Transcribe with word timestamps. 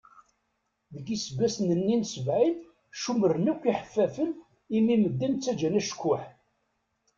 Deg 0.93 1.05
iseggasen-nni 1.15 1.95
n 1.97 2.03
sebɛin 2.13 2.55
ccumren 2.95 3.51
akk 3.51 3.63
iḥeffafen 3.71 4.31
imi 4.77 4.95
medden 5.01 5.33
ttaǧǧan 5.35 5.79
acekkuḥ. 5.79 6.23